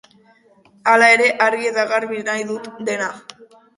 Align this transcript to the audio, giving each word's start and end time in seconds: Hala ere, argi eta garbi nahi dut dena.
Hala 0.93 1.09
ere, 1.17 1.27
argi 1.47 1.69
eta 1.73 1.85
garbi 1.93 2.25
nahi 2.31 2.47
dut 2.53 2.71
dena. 2.89 3.11